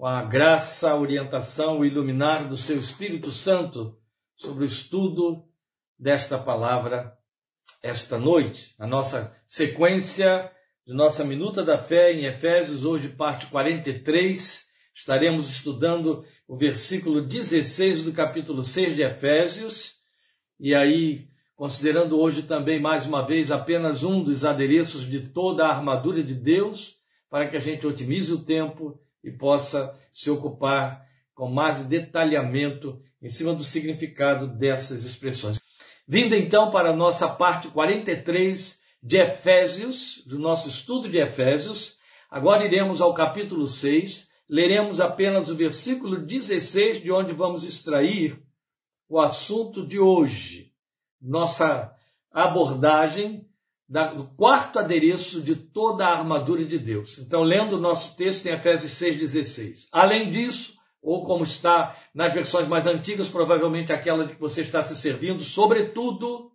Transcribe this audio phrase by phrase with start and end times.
[0.00, 3.98] com a graça, a orientação, o iluminar do seu Espírito Santo
[4.34, 5.44] sobre o estudo
[5.98, 7.12] desta palavra
[7.82, 8.74] esta noite.
[8.78, 10.50] A nossa sequência
[10.86, 18.04] de nossa Minuta da Fé em Efésios, hoje parte 43, estaremos estudando o versículo 16
[18.04, 19.96] do capítulo 6 de Efésios,
[20.58, 25.70] e aí, considerando hoje também mais uma vez apenas um dos adereços de toda a
[25.70, 26.96] armadura de Deus,
[27.28, 33.28] para que a gente otimize o tempo e possa se ocupar com mais detalhamento em
[33.28, 35.60] cima do significado dessas expressões.
[36.06, 41.96] Vindo então para a nossa parte 43 de Efésios, do nosso estudo de Efésios,
[42.30, 48.42] agora iremos ao capítulo 6, leremos apenas o versículo 16, de onde vamos extrair
[49.08, 50.72] o assunto de hoje,
[51.20, 51.94] nossa
[52.30, 53.49] abordagem
[53.90, 57.18] do quarto adereço de toda a armadura de Deus.
[57.18, 59.88] Então, lendo o nosso texto em Efésios 6,16.
[59.90, 64.80] Além disso, ou como está nas versões mais antigas, provavelmente aquela de que você está
[64.80, 66.52] se servindo, sobretudo,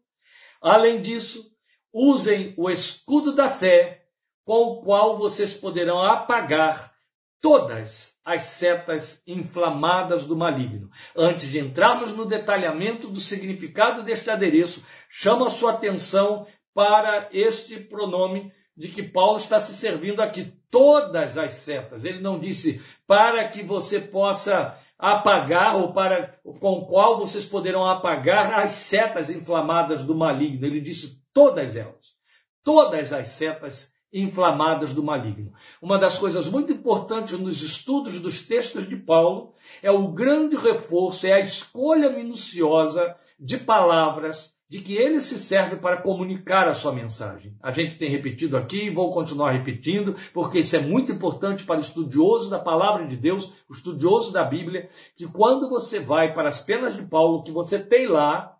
[0.61, 1.45] além disso,
[1.91, 4.05] usem o escudo da fé,
[4.45, 6.93] com o qual vocês poderão apagar
[7.41, 10.89] todas as setas inflamadas do maligno.
[11.15, 17.79] Antes de entrarmos no detalhamento do significado deste adereço, chamo a sua atenção para este
[17.79, 20.53] pronome de que Paulo está se servindo aqui.
[20.69, 22.03] Todas as setas.
[22.03, 28.53] Ele não disse para que você possa apagar ou para com qual vocês poderão apagar
[28.59, 30.65] as setas inflamadas do maligno.
[30.65, 32.13] Ele disse todas elas.
[32.61, 35.53] Todas as setas inflamadas do maligno.
[35.81, 41.25] Uma das coisas muito importantes nos estudos dos textos de Paulo é o grande reforço,
[41.25, 46.91] é a escolha minuciosa de palavras de que ele se serve para comunicar a sua
[46.91, 47.55] mensagem.
[47.61, 51.77] A gente tem repetido aqui e vou continuar repetindo, porque isso é muito importante para
[51.77, 56.49] o estudioso da palavra de Deus, o estudioso da Bíblia, que quando você vai para
[56.49, 58.57] as penas de Paulo, que você tem lá,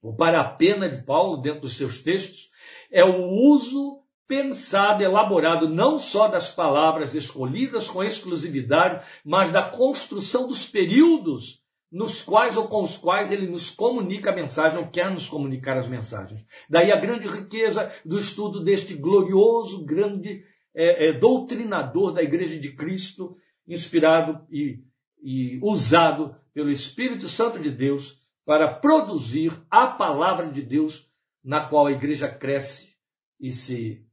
[0.00, 2.48] ou para a pena de Paulo dentro dos seus textos,
[2.90, 10.46] é o uso pensado, elaborado não só das palavras escolhidas com exclusividade, mas da construção
[10.46, 11.60] dos períodos
[11.90, 15.78] nos quais ou com os quais ele nos comunica a mensagem ou quer nos comunicar
[15.78, 16.44] as mensagens.
[16.68, 22.72] Daí a grande riqueza do estudo deste glorioso, grande é, é, doutrinador da Igreja de
[22.72, 23.36] Cristo,
[23.66, 24.82] inspirado e,
[25.22, 31.10] e usado pelo Espírito Santo de Deus para produzir a palavra de Deus
[31.44, 32.94] na qual a igreja cresce
[33.40, 34.04] e se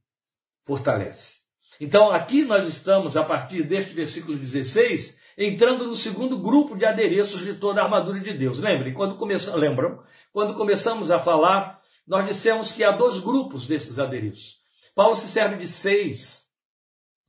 [0.64, 1.38] fortalece.
[1.80, 7.44] Então, aqui nós estamos, a partir deste versículo 16, entrando no segundo grupo de adereços
[7.44, 8.58] de toda a armadura de Deus.
[8.58, 10.02] Lembrem, quando começamos, lembram?
[10.32, 14.58] Quando começamos a falar, nós dissemos que há dois grupos desses adereços.
[14.94, 16.44] Paulo se serve de seis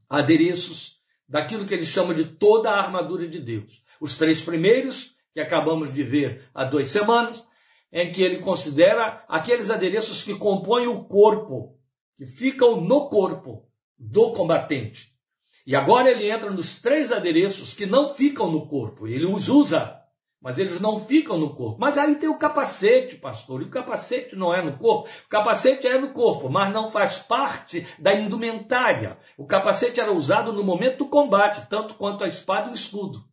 [0.10, 3.84] adereços daquilo que ele chama de toda a armadura de Deus.
[4.00, 7.48] Os três primeiros, que acabamos de ver há duas semanas,
[7.92, 11.80] em que ele considera aqueles adereços que compõem o corpo,
[12.18, 13.68] que ficam no corpo
[13.98, 15.15] do combatente.
[15.66, 19.08] E agora ele entra nos três adereços que não ficam no corpo.
[19.08, 20.00] Ele os usa,
[20.40, 21.80] mas eles não ficam no corpo.
[21.80, 23.64] Mas aí tem o capacete, pastor.
[23.64, 25.10] E o capacete não é no corpo.
[25.26, 29.18] O capacete é no corpo, mas não faz parte da indumentária.
[29.36, 33.24] O capacete era usado no momento do combate, tanto quanto a espada e o escudo.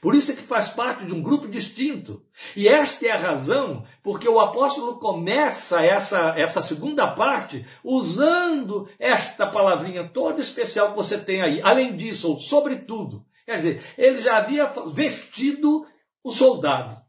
[0.00, 2.22] Por isso é que faz parte de um grupo distinto.
[2.54, 9.46] E esta é a razão porque o apóstolo começa essa, essa segunda parte usando esta
[9.46, 11.60] palavrinha toda especial que você tem aí.
[11.62, 13.24] Além disso, ou sobretudo.
[13.44, 15.86] Quer dizer, ele já havia vestido
[16.22, 17.05] o soldado.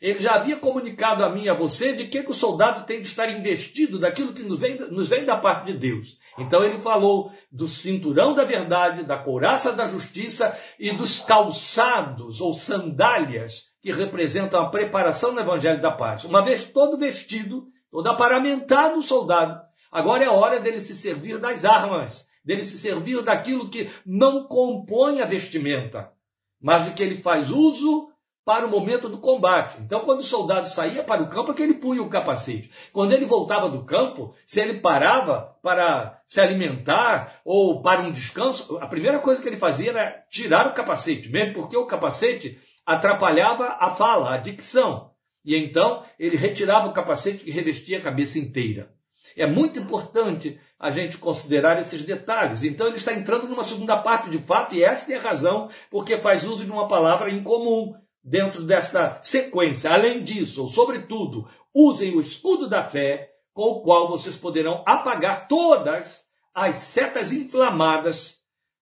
[0.00, 3.02] Ele já havia comunicado a mim e a você de que, que o soldado tem
[3.02, 6.18] de estar investido daquilo que nos vem, nos vem da parte de Deus.
[6.38, 12.54] Então ele falou do cinturão da verdade, da couraça da justiça e dos calçados ou
[12.54, 16.24] sandálias que representam a preparação do evangelho da paz.
[16.24, 19.60] Uma vez todo vestido, todo aparamentado o soldado,
[19.90, 25.20] agora é hora dele se servir das armas, dele se servir daquilo que não compõe
[25.20, 26.12] a vestimenta,
[26.60, 28.08] mas de que ele faz uso
[28.48, 29.76] para o momento do combate.
[29.82, 32.70] Então, quando o soldado saía para o campo, é que ele punha o capacete.
[32.94, 38.78] Quando ele voltava do campo, se ele parava para se alimentar ou para um descanso,
[38.78, 43.76] a primeira coisa que ele fazia era tirar o capacete, mesmo porque o capacete atrapalhava
[43.78, 45.10] a fala, a dicção.
[45.44, 48.90] E então ele retirava o capacete que revestia a cabeça inteira.
[49.36, 52.62] É muito importante a gente considerar esses detalhes.
[52.64, 56.16] Então ele está entrando numa segunda parte de fato, e esta é a razão porque
[56.16, 57.92] faz uso de uma palavra incomum
[58.22, 59.90] dentro desta sequência.
[59.90, 65.48] Além disso, ou sobretudo, usem o escudo da fé, com o qual vocês poderão apagar
[65.48, 66.24] todas
[66.54, 68.38] as setas inflamadas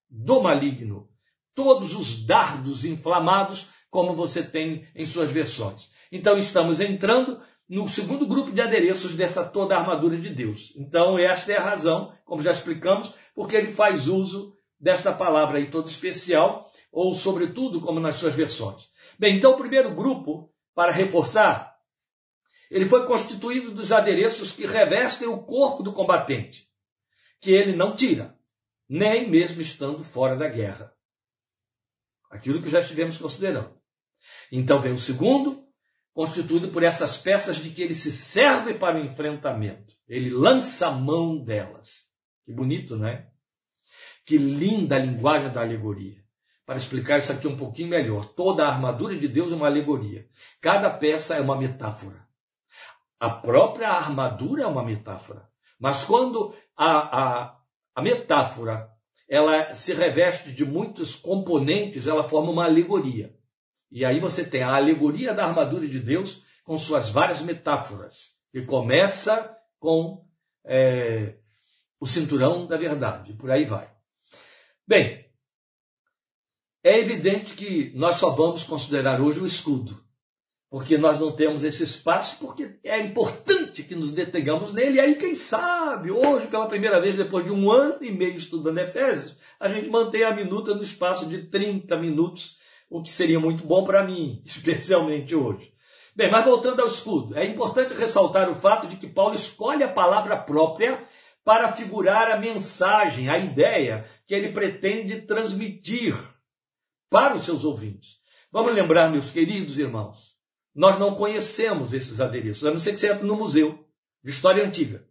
[0.09, 1.09] do maligno.
[1.57, 5.89] todos os dardos inflamados, como você tem em suas versões.
[6.11, 10.71] Então estamos entrando no segundo grupo de adereços dessa toda a armadura de Deus.
[10.77, 15.71] Então esta é a razão, como já explicamos, porque ele faz uso desta palavra aí
[15.71, 18.87] toda especial, ou sobretudo como nas suas versões.
[19.17, 21.75] Bem, então o primeiro grupo, para reforçar,
[22.69, 26.69] ele foi constituído dos adereços que revestem o corpo do combatente,
[27.39, 28.37] que ele não tira,
[28.87, 30.93] nem mesmo estando fora da guerra.
[32.29, 33.75] Aquilo que já estivemos considerando.
[34.51, 35.65] Então vem o segundo,
[36.13, 39.95] constituído por essas peças de que ele se serve para o enfrentamento.
[40.07, 42.07] Ele lança a mão delas.
[42.45, 43.29] Que bonito, não é?
[44.25, 46.26] Que linda a linguagem da alegoria.
[46.67, 50.27] Para explicar isso aqui um pouquinho melhor, toda a armadura de Deus é uma alegoria.
[50.59, 52.27] Cada peça é uma metáfora.
[53.17, 55.47] A própria armadura é uma metáfora.
[55.79, 57.57] Mas quando a, a,
[57.95, 58.91] a metáfora
[59.29, 63.33] ela se reveste de muitos componentes, ela forma uma alegoria.
[63.89, 68.63] E aí você tem a alegoria da armadura de Deus com suas várias metáforas, que
[68.63, 70.27] começa com
[70.65, 71.37] é,
[71.97, 73.89] o cinturão da verdade, por aí vai.
[74.85, 75.26] Bem,
[76.87, 80.07] é evidente que nós só vamos considerar hoje o escudo
[80.69, 84.97] porque nós não temos esse espaço, porque é importante que nos detengamos nele.
[84.97, 88.77] E aí, quem sabe, hoje, pela primeira vez, depois de um ano e meio estudando
[88.79, 92.57] Efésios, a gente mantém a minuta no espaço de 30 minutos,
[92.89, 95.71] o que seria muito bom para mim, especialmente hoje.
[96.13, 99.93] Bem, mas voltando ao escudo, é importante ressaltar o fato de que Paulo escolhe a
[99.93, 101.07] palavra própria
[101.45, 106.17] para figurar a mensagem, a ideia que ele pretende transmitir
[107.09, 108.17] para os seus ouvintes.
[108.51, 110.35] Vamos lembrar, meus queridos irmãos,
[110.73, 113.87] nós não conhecemos esses adereços, a não ser que você entre no museu
[114.23, 115.07] de história antiga.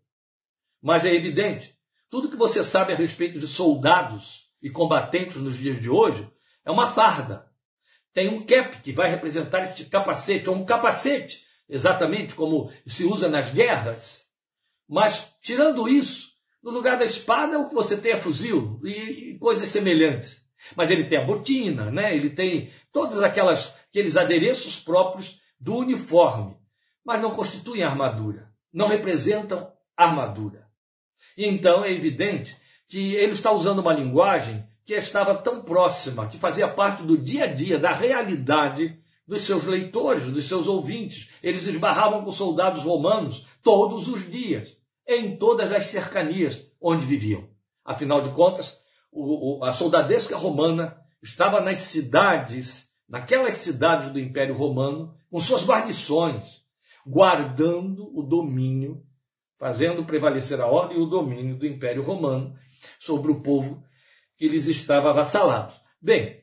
[0.81, 1.77] Mas é evidente,
[2.09, 6.31] tudo que você sabe a respeito de soldados e combatentes nos dias de hoje
[6.65, 7.51] é uma farda.
[8.13, 13.29] Tem um cap que vai representar este capacete, ou um capacete, exatamente como se usa
[13.29, 14.25] nas guerras.
[14.89, 16.31] Mas, tirando isso,
[16.63, 20.46] no lugar da espada, o que você tem é fuzil e, e coisas semelhantes.
[20.75, 22.15] Mas ele tem a botina, né?
[22.15, 26.57] ele tem todos aquelas, aqueles adereços próprios do uniforme,
[27.05, 30.67] mas não constituem armadura, não representam armadura.
[31.37, 32.57] E então é evidente
[32.89, 37.45] que ele está usando uma linguagem que estava tão próxima, que fazia parte do dia
[37.45, 41.29] a dia, da realidade dos seus leitores, dos seus ouvintes.
[41.43, 44.77] Eles esbarravam com soldados romanos todos os dias,
[45.07, 47.49] em todas as cercanias onde viviam.
[47.85, 48.79] Afinal de contas,
[49.17, 55.67] o, o, a soldadesca romana estava nas cidades, naquelas cidades do Império Romano, com suas
[55.67, 56.63] guarnições,
[57.07, 59.03] guardando o domínio,
[59.59, 62.55] fazendo prevalecer a ordem e o domínio do Império Romano
[63.01, 63.83] sobre o povo
[64.37, 65.73] que lhes estava avassalado.
[66.01, 66.43] Bem,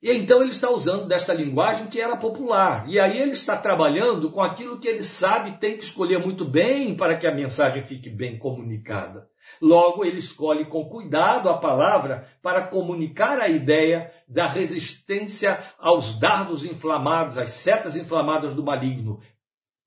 [0.00, 2.88] e então ele está usando desta linguagem que era popular.
[2.88, 6.94] E aí ele está trabalhando com aquilo que ele sabe tem que escolher muito bem
[6.94, 9.28] para que a mensagem fique bem comunicada.
[9.60, 16.64] Logo, ele escolhe com cuidado a palavra para comunicar a ideia da resistência aos dardos
[16.64, 19.20] inflamados, às setas inflamadas do maligno,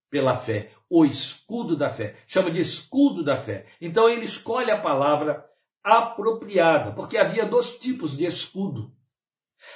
[0.10, 2.16] pela fé, o escudo da fé.
[2.28, 3.66] Chama de escudo da fé.
[3.82, 5.46] Então ele escolhe a palavra
[5.84, 8.96] apropriada, porque havia dois tipos de escudo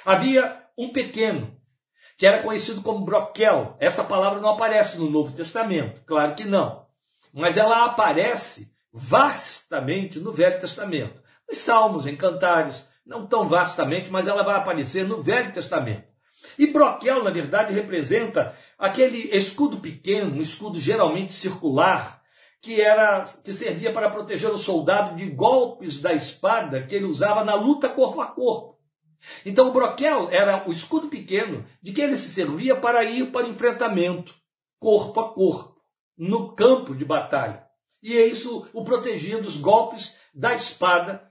[0.04, 1.56] Havia um pequeno,
[2.16, 3.76] que era conhecido como broquel.
[3.78, 6.86] Essa palavra não aparece no Novo Testamento, claro que não.
[7.32, 11.20] Mas ela aparece vastamente no Velho Testamento.
[11.48, 16.04] Nos Salmos, em Cantares, não tão vastamente, mas ela vai aparecer no Velho Testamento.
[16.58, 22.22] E broquel, na verdade, representa aquele escudo pequeno, um escudo geralmente circular,
[22.60, 27.44] que era que servia para proteger o soldado de golpes da espada que ele usava
[27.44, 28.78] na luta corpo a corpo.
[29.44, 33.46] Então o broquel era o escudo pequeno de que ele se servia para ir para
[33.46, 34.34] o enfrentamento,
[34.78, 35.80] corpo a corpo,
[36.16, 37.66] no campo de batalha.
[38.02, 41.30] E é isso o protegia dos golpes da espada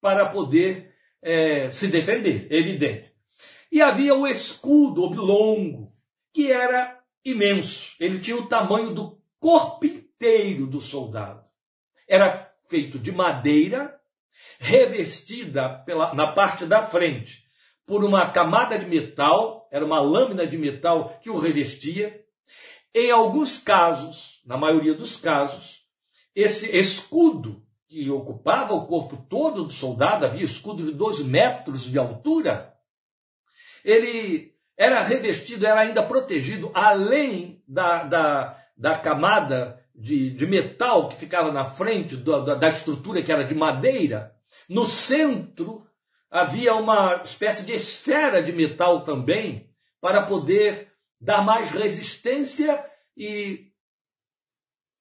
[0.00, 3.12] para poder é, se defender, evidente.
[3.70, 5.92] E havia o escudo oblongo,
[6.32, 7.94] que era imenso.
[8.00, 11.44] Ele tinha o tamanho do corpo inteiro do soldado.
[12.08, 13.98] Era feito de madeira
[14.58, 17.44] revestida pela, na parte da frente
[17.90, 22.24] por uma camada de metal, era uma lâmina de metal que o revestia.
[22.94, 25.79] Em alguns casos, na maioria dos casos,
[26.34, 31.98] esse escudo que ocupava o corpo todo do soldado, havia escudo de dois metros de
[31.98, 32.74] altura,
[33.84, 41.16] ele era revestido, era ainda protegido, além da, da, da camada de, de metal que
[41.16, 44.34] ficava na frente da, da estrutura que era de madeira,
[44.68, 45.86] no centro
[46.30, 49.68] havia uma espécie de esfera de metal também
[50.00, 52.82] para poder dar mais resistência
[53.16, 53.66] e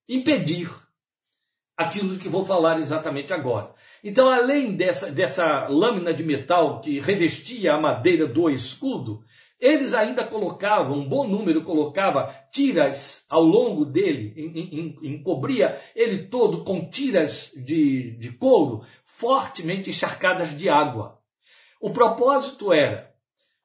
[0.07, 0.69] impedir
[1.79, 3.74] aquilo que vou falar exatamente agora.
[4.03, 9.24] Então, além dessa, dessa lâmina de metal que revestia a madeira do escudo,
[9.57, 14.33] eles ainda colocavam, um bom número colocava tiras ao longo dele,
[15.01, 21.17] encobria ele todo com tiras de, de couro fortemente encharcadas de água.
[21.79, 23.13] O propósito era,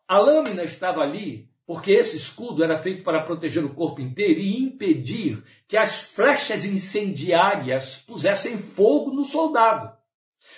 [0.06, 4.62] a lâmina estava ali porque esse escudo era feito para proteger o corpo inteiro e
[4.62, 9.92] impedir que as flechas incendiárias pusessem fogo no soldado.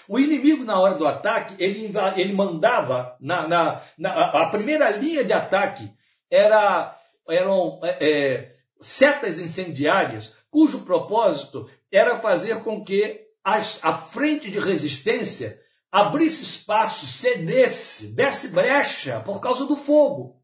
[0.08, 5.24] O inimigo, na hora do ataque, ele, ele mandava, na, na, na a primeira linha
[5.24, 5.92] de ataque
[6.30, 6.98] era,
[7.28, 14.58] eram é, é, setas incendiárias, cujo propósito era fazer com que as, a frente de
[14.58, 15.60] resistência
[15.90, 20.36] abrisse espaço, cedesse, desse brecha por causa do fogo.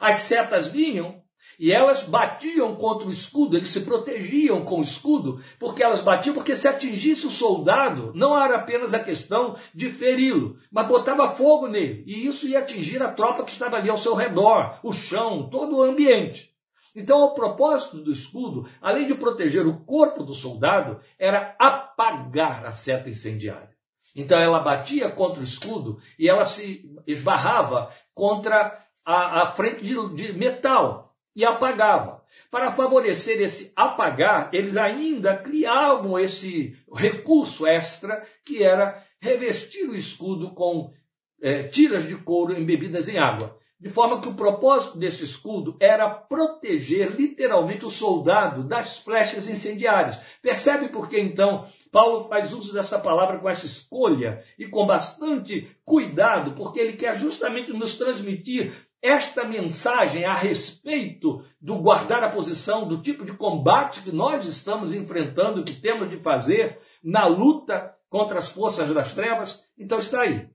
[0.00, 1.22] As setas vinham
[1.58, 6.32] e elas batiam contra o escudo, eles se protegiam com o escudo, porque elas batiam,
[6.32, 11.66] porque se atingisse o soldado, não era apenas a questão de feri-lo, mas botava fogo
[11.66, 15.48] nele, e isso ia atingir a tropa que estava ali ao seu redor, o chão,
[15.50, 16.48] todo o ambiente.
[16.94, 22.72] Então, o propósito do escudo, além de proteger o corpo do soldado, era apagar a
[22.72, 23.76] seta incendiária.
[24.16, 30.14] Então, ela batia contra o escudo e ela se esbarrava contra a, a frente de,
[30.14, 32.22] de metal e apagava.
[32.50, 40.50] Para favorecer esse apagar, eles ainda criavam esse recurso extra que era revestir o escudo
[40.50, 40.92] com
[41.40, 43.56] é, tiras de couro embebidas em água.
[43.80, 50.18] De forma que o propósito desse escudo era proteger literalmente o soldado das flechas incendiárias.
[50.42, 55.70] Percebe por que então Paulo faz uso dessa palavra com essa escolha e com bastante
[55.84, 62.86] cuidado, porque ele quer justamente nos transmitir esta mensagem a respeito do guardar a posição,
[62.86, 68.38] do tipo de combate que nós estamos enfrentando, que temos de fazer na luta contra
[68.38, 70.48] as forças das trevas, então está aí.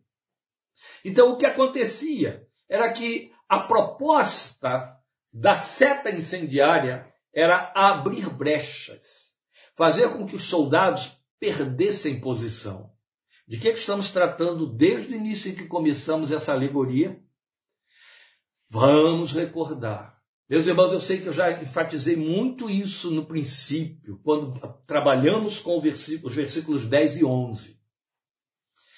[1.06, 4.98] Então o que acontecia era que a proposta
[5.32, 9.32] da seta incendiária era abrir brechas,
[9.76, 12.92] fazer com que os soldados perdessem posição.
[13.48, 17.22] De que, é que estamos tratando desde o início em que começamos essa alegoria?
[18.74, 20.18] Vamos recordar.
[20.50, 25.77] Meus irmãos, eu sei que eu já enfatizei muito isso no princípio, quando trabalhamos com
[25.77, 27.80] os versículos 10 e 11.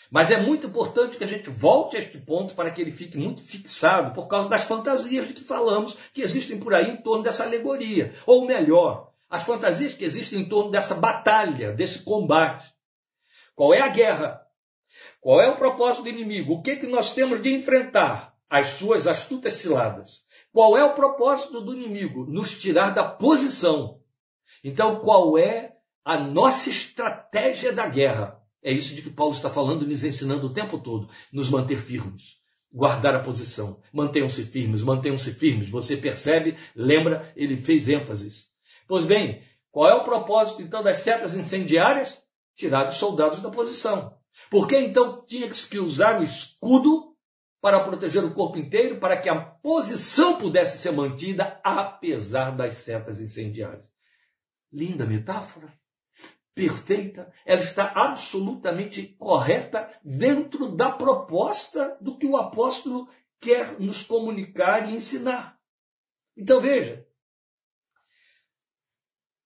[0.09, 3.17] Mas é muito importante que a gente volte a este ponto para que ele fique
[3.17, 7.25] muito fixado por causa das fantasias de que falamos que existem por aí em torno
[7.25, 8.15] dessa alegoria.
[8.25, 12.73] Ou melhor, as fantasias que existem em torno dessa batalha, desse combate.
[13.53, 14.41] Qual é a guerra?
[15.19, 16.53] Qual é o propósito do inimigo?
[16.53, 18.34] O que, que nós temos de enfrentar?
[18.49, 20.23] As suas astutas ciladas.
[20.51, 22.25] Qual é o propósito do inimigo?
[22.25, 23.99] Nos tirar da posição.
[24.63, 28.41] Então, qual é a nossa estratégia da guerra?
[28.63, 31.09] É isso de que Paulo está falando, nos ensinando o tempo todo.
[31.31, 32.37] Nos manter firmes,
[32.71, 33.81] guardar a posição.
[33.91, 35.69] Mantenham-se firmes, mantenham-se firmes.
[35.69, 38.47] Você percebe, lembra, ele fez ênfases.
[38.87, 42.17] Pois bem, qual é o propósito então das setas incendiárias?
[42.55, 44.15] Tirar os soldados da posição.
[44.49, 47.14] Por que então tinha que usar o escudo
[47.65, 53.19] para proteger o corpo inteiro, para que a posição pudesse ser mantida apesar das setas
[53.19, 53.89] incendiárias.
[54.71, 55.73] Linda metáfora.
[56.53, 57.33] Perfeita.
[57.43, 63.09] Ela está absolutamente correta dentro da proposta do que o apóstolo
[63.41, 65.59] quer nos comunicar e ensinar.
[66.37, 67.03] Então veja.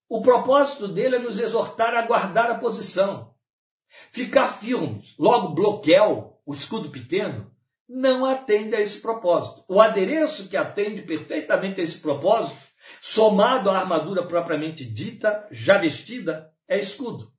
[0.09, 3.33] O propósito dele é nos exortar a guardar a posição,
[4.11, 5.15] ficar firmes.
[5.17, 7.49] Logo, bloqueio, o escudo pequeno,
[7.89, 9.65] não atende a esse propósito.
[9.67, 12.69] O adereço que atende perfeitamente a esse propósito,
[13.01, 17.33] somado à armadura propriamente dita, já vestida, é escudo,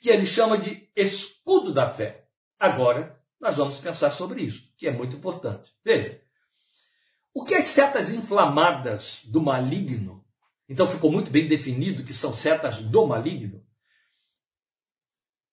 [0.00, 2.26] que ele chama de escudo da fé.
[2.58, 5.70] Agora, nós vamos pensar sobre isso, que é muito importante.
[5.84, 6.22] Veja,
[7.34, 10.24] o que as setas inflamadas do maligno,
[10.68, 13.62] então ficou muito bem definido que são setas do maligno,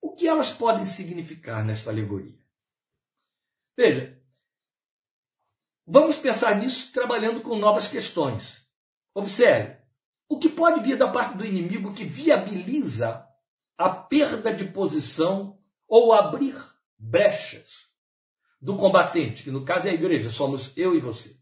[0.02, 2.40] o que elas podem significar nesta alegoria?
[3.76, 4.19] Veja,
[5.92, 8.64] Vamos pensar nisso trabalhando com novas questões.
[9.16, 9.76] Observe,
[10.30, 13.28] o que pode vir da parte do inimigo que viabiliza
[13.76, 16.56] a perda de posição ou abrir
[16.96, 17.88] brechas
[18.62, 21.36] do combatente, que no caso é a igreja, somos eu e você.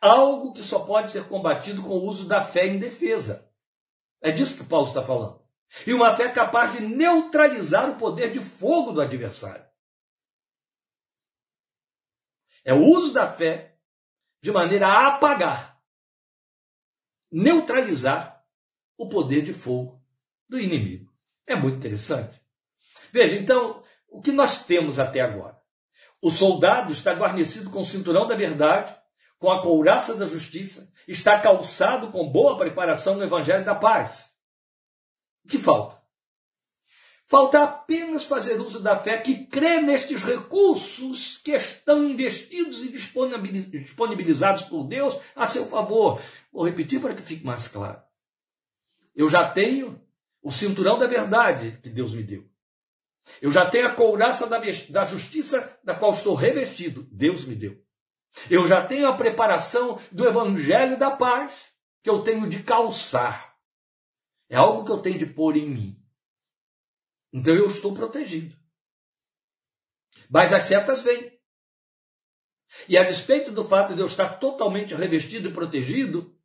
[0.00, 3.48] Algo que só pode ser combatido com o uso da fé em defesa.
[4.20, 5.40] É disso que Paulo está falando.
[5.86, 9.65] E uma fé capaz de neutralizar o poder de fogo do adversário.
[12.66, 13.76] É o uso da fé
[14.42, 15.80] de maneira a apagar,
[17.30, 18.44] neutralizar
[18.98, 20.02] o poder de fogo
[20.48, 21.08] do inimigo.
[21.46, 22.42] É muito interessante.
[23.12, 25.56] Veja, então, o que nós temos até agora?
[26.20, 28.96] O soldado está guarnecido com o cinturão da verdade,
[29.38, 34.28] com a couraça da justiça, está calçado com boa preparação no evangelho da paz.
[35.44, 35.95] O que falta?
[37.28, 44.62] Falta apenas fazer uso da fé que crê nestes recursos que estão investidos e disponibilizados
[44.62, 46.22] por Deus a seu favor.
[46.52, 48.00] Vou repetir para que fique mais claro.
[49.14, 50.00] Eu já tenho
[50.40, 52.48] o cinturão da verdade que Deus me deu.
[53.42, 57.08] Eu já tenho a couraça da, da justiça da qual estou revestido.
[57.10, 57.76] Deus me deu.
[58.48, 61.72] Eu já tenho a preparação do evangelho da paz
[62.04, 63.56] que eu tenho de calçar.
[64.48, 66.05] É algo que eu tenho de pôr em mim.
[67.32, 68.56] Então eu estou protegido.
[70.28, 71.36] Mas as setas vêm.
[72.88, 76.36] E a despeito do fato de eu estar totalmente revestido e protegido,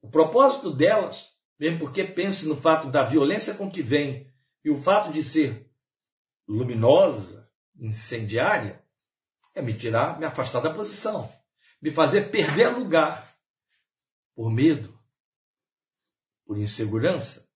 [0.00, 4.32] o propósito delas, mesmo porque pense no fato da violência com que vem
[4.64, 5.70] e o fato de ser
[6.46, 8.84] luminosa, incendiária,
[9.54, 11.32] é me tirar, me afastar da posição,
[11.80, 13.36] me fazer perder lugar
[14.34, 14.98] por medo,
[16.44, 17.47] por insegurança.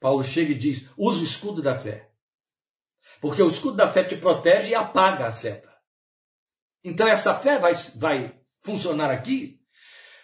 [0.00, 2.10] Paulo chega e diz: usa o escudo da fé.
[3.20, 5.74] Porque o escudo da fé te protege e apaga a seta.
[6.84, 9.60] Então essa fé vai, vai funcionar aqui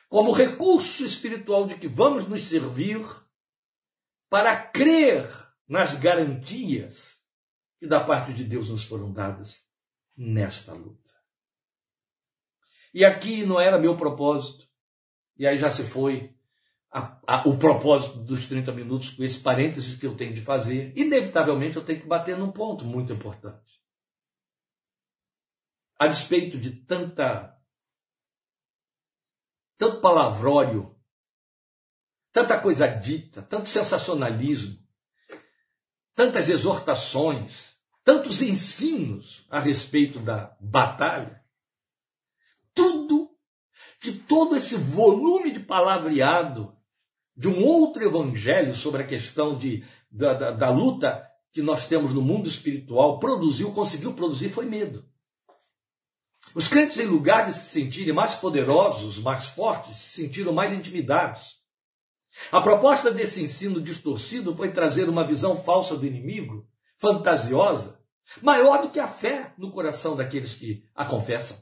[0.08, 3.04] como recurso espiritual de que vamos nos servir
[4.28, 5.26] para crer
[5.66, 7.18] nas garantias
[7.78, 9.64] que da parte de Deus nos foram dadas
[10.16, 11.10] nesta luta.
[12.94, 14.68] E aqui não era meu propósito,
[15.36, 16.36] e aí já se foi
[16.92, 20.92] a, a, o propósito dos 30 minutos, com esse parênteses que eu tenho de fazer.
[20.94, 23.80] Inevitavelmente eu tenho que bater num ponto muito importante.
[25.98, 27.58] A despeito de tanta.
[29.78, 30.94] tanto palavrório,
[32.30, 34.78] tanta coisa dita, tanto sensacionalismo,
[36.14, 37.74] tantas exortações,
[38.04, 41.42] tantos ensinos a respeito da batalha,
[42.74, 43.30] tudo,
[44.02, 46.81] de todo esse volume de palavreado
[47.36, 52.12] de um outro evangelho sobre a questão de, da, da, da luta que nós temos
[52.14, 55.04] no mundo espiritual, produziu, conseguiu produzir, foi medo.
[56.54, 61.60] Os crentes, em lugar de se sentirem mais poderosos, mais fortes, se sentiram mais intimidados.
[62.50, 66.66] A proposta desse ensino distorcido foi trazer uma visão falsa do inimigo,
[66.98, 68.00] fantasiosa,
[68.40, 71.56] maior do que a fé no coração daqueles que a confessam.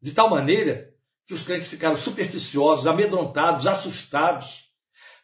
[0.00, 0.94] De tal maneira
[1.26, 4.67] que os crentes ficaram supersticiosos, amedrontados, assustados,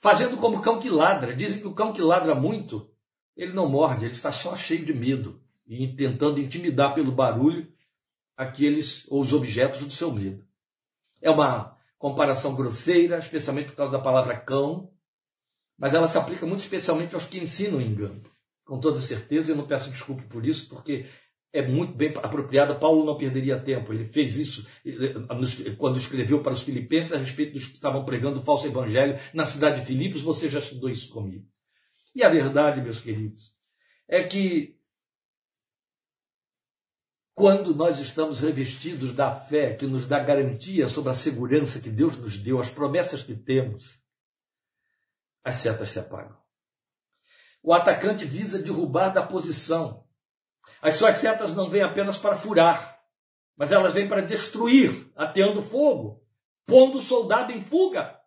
[0.04, 1.34] fazendo como cão que ladra.
[1.34, 2.90] Dizem que o cão que ladra muito,
[3.34, 7.72] ele não morde, ele está só cheio de medo e tentando intimidar pelo barulho
[8.36, 10.44] aqueles ou os objetos do seu medo.
[11.22, 14.90] É uma comparação grosseira, especialmente por causa da palavra cão,
[15.78, 18.22] mas ela se aplica muito especialmente aos que ensinam o engano
[18.64, 21.06] com toda certeza, eu não peço desculpa por isso, porque
[21.54, 22.74] é muito bem apropriada.
[22.74, 23.92] Paulo não perderia tempo.
[23.92, 24.66] Ele fez isso
[25.78, 29.46] quando escreveu para os filipenses a respeito dos que estavam pregando o falso evangelho na
[29.46, 30.20] cidade de Filipos.
[30.20, 31.46] Você já estudou isso comigo.
[32.12, 33.54] E a verdade, meus queridos,
[34.08, 34.76] é que
[37.34, 42.16] quando nós estamos revestidos da fé que nos dá garantia sobre a segurança que Deus
[42.16, 44.00] nos deu, as promessas que temos,
[45.44, 46.36] as setas se apagam.
[47.62, 50.03] O atacante visa derrubar da posição.
[50.84, 53.00] As suas setas não vêm apenas para furar,
[53.56, 56.22] mas elas vêm para destruir, ateando fogo,
[56.66, 58.20] pondo o soldado em fuga.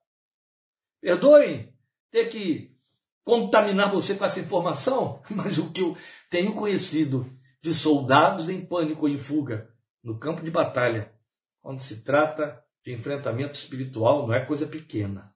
[0.99, 1.71] Perdoem
[2.09, 2.75] ter que
[3.23, 5.95] contaminar você com essa informação, mas o que eu
[6.31, 9.71] tenho conhecido de soldados em pânico ou em fuga
[10.03, 11.13] no campo de batalha,
[11.61, 15.31] quando se trata de enfrentamento espiritual, não é coisa pequena.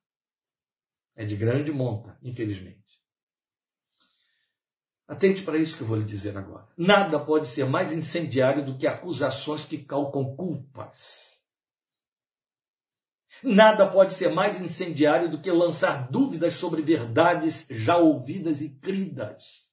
[1.15, 2.81] É de grande monta, infelizmente.
[5.12, 6.65] Atente para isso que eu vou lhe dizer agora.
[6.78, 11.38] Nada pode ser mais incendiário do que acusações que calcam culpas.
[13.43, 19.67] Nada pode ser mais incendiário do que lançar dúvidas sobre verdades já ouvidas e cridas.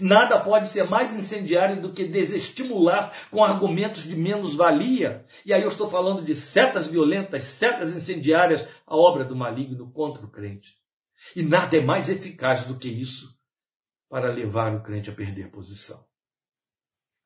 [0.00, 5.24] Nada pode ser mais incendiário do que desestimular com argumentos de menos-valia.
[5.46, 10.26] E aí eu estou falando de setas violentas, setas incendiárias, a obra do maligno contra
[10.26, 10.74] o crente.
[11.36, 13.37] E nada é mais eficaz do que isso
[14.08, 16.08] para levar o crente a perder posição.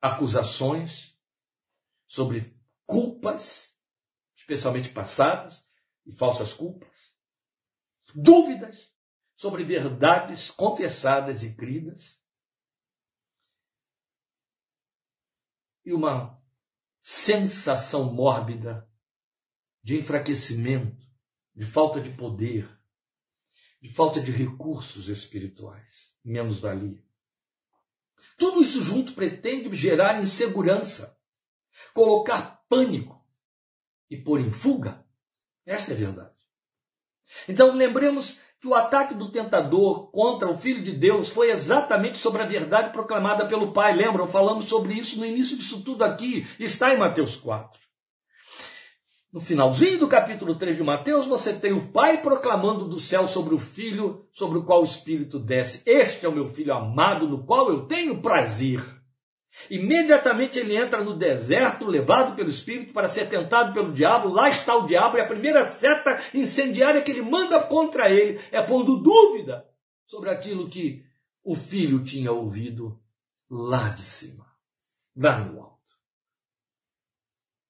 [0.01, 1.17] Acusações
[2.07, 3.75] sobre culpas,
[4.35, 5.67] especialmente passadas,
[6.05, 7.13] e falsas culpas.
[8.13, 8.91] Dúvidas
[9.35, 12.19] sobre verdades confessadas e cridas.
[15.85, 16.41] E uma
[17.01, 18.89] sensação mórbida
[19.81, 21.05] de enfraquecimento,
[21.53, 22.69] de falta de poder,
[23.81, 27.01] de falta de recursos espirituais, menos valia.
[28.37, 31.17] Tudo isso junto pretende gerar insegurança,
[31.93, 33.23] colocar pânico
[34.09, 35.05] e pôr em fuga.
[35.65, 36.33] Essa é a verdade.
[37.47, 42.41] Então lembremos que o ataque do tentador contra o Filho de Deus foi exatamente sobre
[42.41, 43.93] a verdade proclamada pelo Pai.
[43.93, 44.25] Lembram?
[44.25, 46.47] Falamos sobre isso no início disso tudo aqui.
[46.57, 47.82] Está em Mateus 4.
[49.33, 53.55] No finalzinho do capítulo 3 de Mateus, você tem o Pai proclamando do céu sobre
[53.55, 55.81] o Filho, sobre o qual o Espírito desce.
[55.87, 58.79] Este é o meu Filho amado, no qual eu tenho prazer.
[59.71, 64.29] Imediatamente ele entra no deserto, levado pelo Espírito para ser tentado pelo diabo.
[64.29, 68.61] Lá está o diabo, e a primeira seta incendiária que ele manda contra ele é
[68.61, 69.67] pondo dúvida
[70.05, 71.03] sobre aquilo que
[71.43, 73.01] o filho tinha ouvido
[73.49, 74.45] lá de cima,
[75.17, 75.79] lá no alto.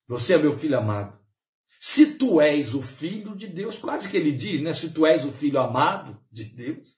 [0.10, 1.23] Você é meu filho amado.
[1.86, 4.72] Se tu és o filho de Deus, quase que ele diz, né?
[4.72, 6.98] Se tu és o filho amado de Deus.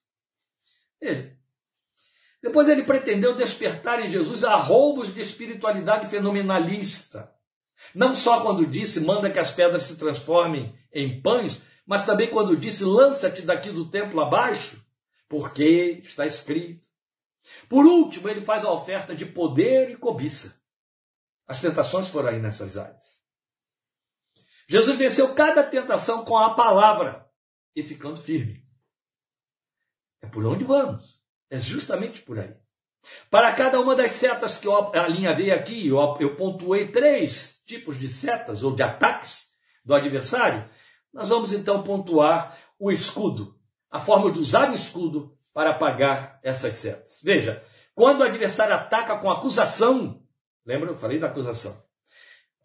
[1.01, 1.35] Veja,
[2.39, 7.33] depois ele pretendeu despertar em Jesus a roubos de espiritualidade fenomenalista.
[7.95, 12.55] Não só quando disse, manda que as pedras se transformem em pães, mas também quando
[12.55, 14.85] disse, lança-te daqui do templo abaixo,
[15.27, 16.87] porque está escrito.
[17.67, 20.61] Por último, ele faz a oferta de poder e cobiça.
[21.47, 23.14] As tentações foram aí nessas áreas.
[24.67, 27.29] Jesus venceu cada tentação com a palavra
[27.75, 28.65] e ficando firme.
[30.21, 31.21] É por onde vamos.
[31.49, 32.55] É justamente por aí.
[33.29, 38.09] Para cada uma das setas que a linha veio aqui, eu pontuei três tipos de
[38.09, 39.47] setas ou de ataques
[39.83, 40.67] do adversário.
[41.13, 43.55] Nós vamos então pontuar o escudo,
[43.91, 47.21] a forma de usar o escudo para apagar essas setas.
[47.23, 50.21] Veja, quando o adversário ataca com acusação,
[50.65, 50.89] lembra?
[50.89, 51.84] Eu falei da acusação.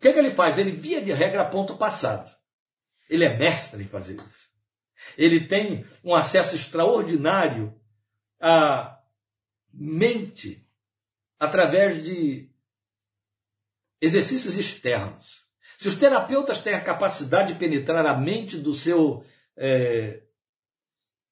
[0.00, 0.56] O que, é que ele faz?
[0.56, 2.34] Ele, via de regra, aponta o passado.
[3.06, 4.48] Ele é mestre em fazer isso.
[5.14, 7.78] Ele tem um acesso extraordinário
[8.40, 8.98] a
[9.70, 10.66] mente
[11.38, 12.50] através de
[14.00, 15.46] exercícios externos.
[15.76, 19.22] Se os terapeutas têm a capacidade de penetrar a mente do seu,
[19.54, 20.22] é,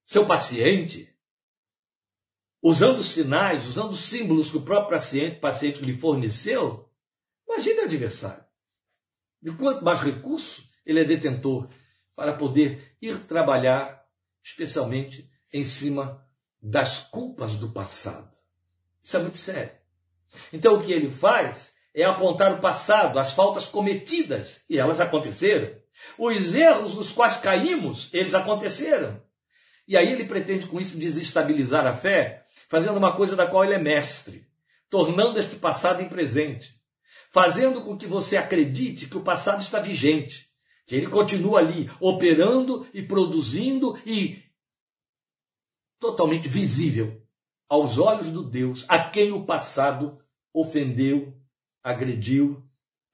[0.05, 1.11] seu paciente,
[2.63, 6.87] usando sinais, usando símbolos que o próprio paciente, paciente lhe forneceu,
[7.49, 8.48] imagine o adversário.
[9.41, 11.69] De quanto mais recurso ele é detentor
[12.15, 14.05] para poder ir trabalhar,
[14.43, 16.27] especialmente em cima
[16.61, 18.31] das culpas do passado.
[19.03, 19.73] Isso é muito sério.
[20.53, 25.75] Então o que ele faz é apontar o passado, as faltas cometidas, e elas aconteceram.
[26.17, 29.23] Os erros nos quais caímos, eles aconteceram.
[29.87, 33.75] E aí ele pretende com isso desestabilizar a fé, fazendo uma coisa da qual ele
[33.75, 34.47] é mestre,
[34.91, 36.78] tornando este passado em presente,
[37.31, 40.49] fazendo com que você acredite que o passado está vigente,
[40.87, 44.43] que ele continua ali operando e produzindo e
[45.99, 47.23] totalmente visível
[47.69, 50.19] aos olhos do Deus a quem o passado
[50.53, 51.37] ofendeu,
[51.83, 52.65] agrediu,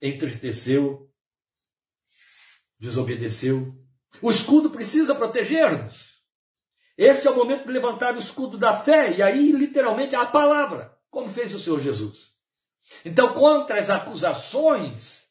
[0.01, 1.11] entristeceu,
[2.79, 3.75] desobedeceu.
[4.21, 6.15] O escudo precisa proteger-nos.
[6.97, 10.97] Este é o momento de levantar o escudo da fé, e aí, literalmente, a palavra,
[11.09, 12.34] como fez o Senhor Jesus.
[13.03, 15.23] Então, contra as acusações,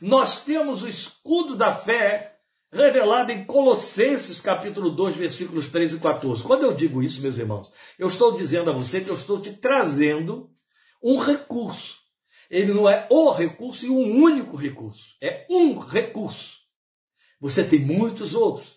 [0.00, 2.38] nós temos o escudo da fé
[2.72, 6.42] revelada em Colossenses capítulo 2, versículos 13 e 14.
[6.42, 9.52] Quando eu digo isso, meus irmãos, eu estou dizendo a você que eu estou te
[9.52, 10.50] trazendo
[11.02, 11.96] um recurso.
[12.50, 15.16] Ele não é o recurso e um único recurso.
[15.22, 16.58] É um recurso.
[17.40, 18.76] Você tem muitos outros.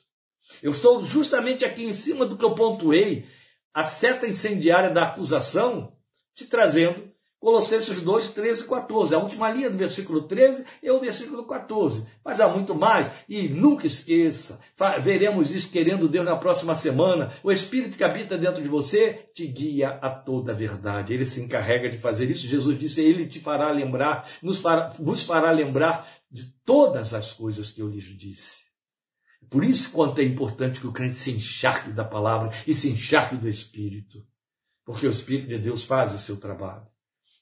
[0.63, 3.27] Eu estou justamente aqui em cima do que eu pontuei,
[3.73, 5.95] a seta incendiária da acusação,
[6.34, 9.15] te trazendo Colossenses 2, 13 e 14.
[9.15, 12.06] A última linha do versículo 13 é o versículo 14.
[12.23, 13.10] Mas há muito mais.
[13.30, 14.60] E nunca esqueça,
[15.02, 17.32] veremos isso querendo Deus na próxima semana.
[17.41, 21.13] O Espírito que habita dentro de você te guia a toda a verdade.
[21.13, 22.45] Ele se encarrega de fazer isso.
[22.45, 27.71] Jesus disse: Ele te fará lembrar, nos fará, vos fará lembrar de todas as coisas
[27.71, 28.67] que eu lhes disse.
[29.49, 33.38] Por isso, quanto é importante que o crente se encharque da palavra e se encharque
[33.38, 34.28] do Espírito.
[34.86, 36.88] Porque o Espírito de Deus faz o seu trabalho.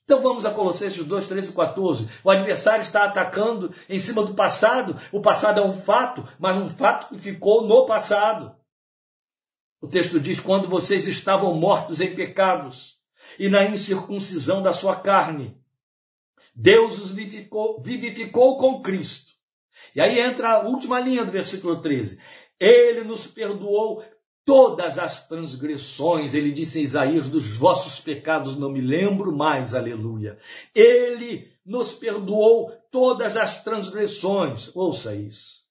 [0.08, 2.10] Então vamos a Colossenses 2, 13 e 14.
[2.24, 4.96] O adversário está atacando em cima do passado.
[5.12, 8.56] O passado é um fato, mas um fato que ficou no passado.
[9.82, 12.98] O texto diz: quando vocês estavam mortos em pecados
[13.38, 15.62] e na incircuncisão da sua carne,
[16.56, 19.34] Deus os vivificou, vivificou com Cristo.
[19.94, 22.18] E aí entra a última linha do versículo 13.
[22.58, 24.06] Ele nos perdoou
[24.48, 30.40] todas as transgressões, ele disse em Isaías, dos vossos pecados não me lembro mais, aleluia.
[30.74, 34.74] Ele nos perdoou todas as transgressões.
[34.74, 35.66] Ouça isso.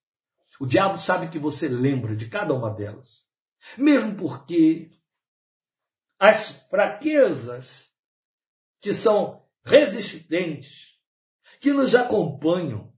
[0.61, 3.25] O diabo sabe que você lembra de cada uma delas.
[3.79, 4.91] Mesmo porque
[6.19, 7.91] as fraquezas
[8.79, 10.99] que são resistentes,
[11.61, 12.93] que nos acompanham,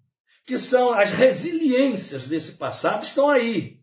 [0.44, 3.77] que são as resiliências desse passado, estão aí.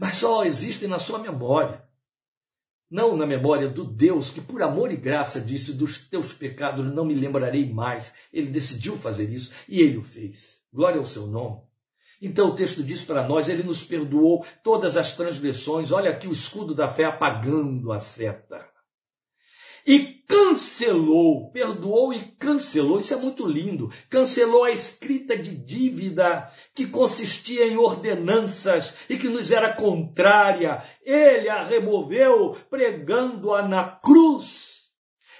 [0.00, 1.88] Mas só existem na sua memória
[2.90, 7.04] não na memória do Deus que, por amor e graça, disse: Dos teus pecados não
[7.04, 8.12] me lembrarei mais.
[8.32, 10.58] Ele decidiu fazer isso e ele o fez.
[10.72, 11.60] Glória ao seu nome.
[12.20, 15.92] Então o texto diz para nós: Ele nos perdoou todas as transgressões.
[15.92, 18.69] Olha aqui o escudo da fé apagando a seta
[19.90, 23.00] e cancelou, perdoou e cancelou.
[23.00, 23.90] Isso é muito lindo.
[24.08, 30.80] Cancelou a escrita de dívida que consistia em ordenanças e que nos era contrária.
[31.04, 34.82] Ele a removeu pregando-a na cruz.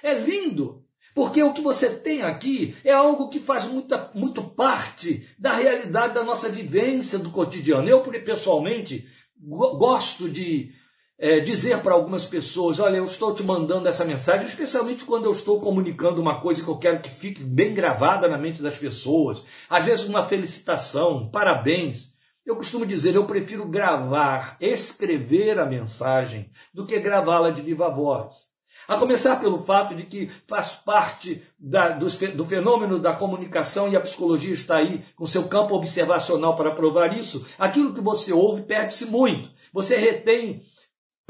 [0.03, 0.83] É lindo,
[1.15, 6.13] porque o que você tem aqui é algo que faz muita, muito parte da realidade
[6.13, 7.87] da nossa vivência do cotidiano.
[7.87, 9.07] Eu, pessoalmente,
[9.39, 10.73] gosto de
[11.21, 15.31] é, dizer para algumas pessoas: olha, eu estou te mandando essa mensagem, especialmente quando eu
[15.31, 19.45] estou comunicando uma coisa que eu quero que fique bem gravada na mente das pessoas.
[19.69, 22.11] Às vezes, uma felicitação, parabéns.
[22.43, 28.49] Eu costumo dizer: eu prefiro gravar, escrever a mensagem, do que gravá-la de viva voz.
[28.87, 33.95] A começar pelo fato de que faz parte da, do, do, fenômeno da comunicação e
[33.95, 37.45] a psicologia está aí com seu campo observacional para provar isso.
[37.59, 39.51] Aquilo que você ouve perde-se muito.
[39.71, 40.65] Você retém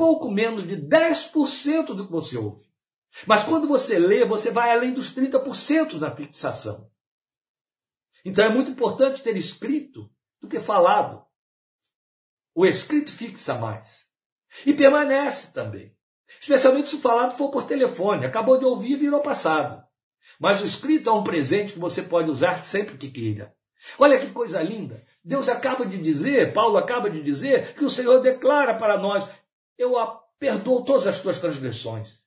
[0.02, 2.66] pouco menos de 10% do que você ouve.
[3.28, 6.90] Mas quando você lê, você vai além dos 30% da fixação.
[8.26, 10.10] Então é muito importante ter escrito
[10.42, 11.24] do que falado.
[12.56, 14.10] O escrito fixa mais.
[14.66, 15.96] E permanece também.
[16.40, 18.26] Especialmente se o falado for por telefone.
[18.26, 19.86] Acabou de ouvir e virou passado.
[20.40, 23.56] Mas o escrito é um presente que você pode usar sempre que queira.
[24.00, 25.04] Olha que coisa linda.
[25.24, 29.28] Deus acaba de dizer, Paulo acaba de dizer, que o Senhor declara para nós:
[29.78, 29.94] eu
[30.40, 32.22] perdoo todas as tuas transgressões.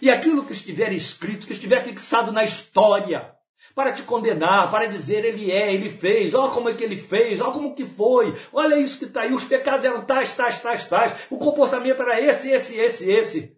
[0.00, 3.34] E aquilo que estiver escrito, que estiver fixado na história,
[3.74, 7.40] para te condenar, para dizer ele é, ele fez, olha como é que ele fez,
[7.40, 10.88] olha como que foi, olha isso que está aí, os pecados eram tais, tais, tais,
[10.88, 13.56] tais, o comportamento era esse, esse, esse, esse.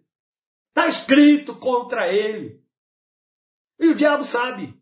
[0.69, 2.61] Está escrito contra ele.
[3.79, 4.73] E o diabo sabe.